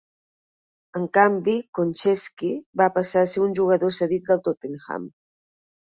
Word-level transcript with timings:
En 0.99 1.03
canvi, 1.17 1.53
Konchesky 1.79 2.51
va 2.83 2.89
passar 2.97 3.23
a 3.27 3.31
ser 3.35 3.47
un 3.49 3.53
jugador 3.61 3.97
cedit 3.99 4.29
del 4.31 4.43
Tottenham. 4.49 5.11